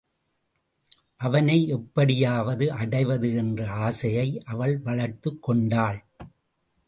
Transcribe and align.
அவனை 1.17 1.67
எப்படியாவது 1.67 2.71
அடைவது 2.71 3.35
என்று 3.35 3.67
ஆசையை 3.67 4.41
அவள் 4.45 4.77
வளர்த்துக் 4.77 5.41
கொண்டாள். 5.41 6.05